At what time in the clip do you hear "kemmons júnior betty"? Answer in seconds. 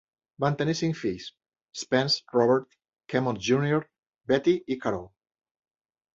3.15-4.57